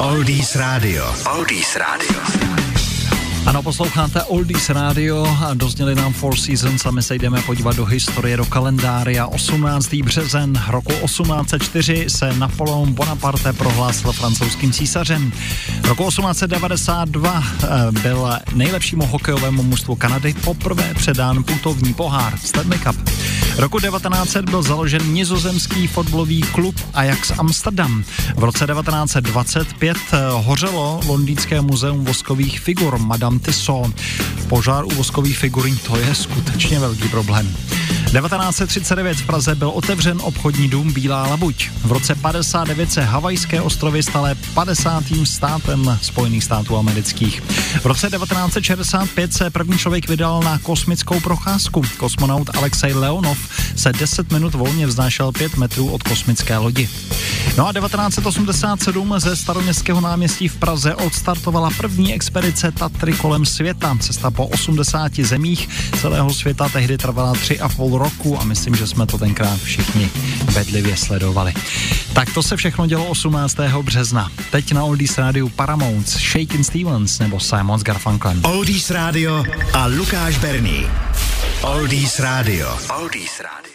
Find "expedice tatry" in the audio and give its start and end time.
62.14-63.12